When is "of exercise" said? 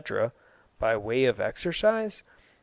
1.25-2.23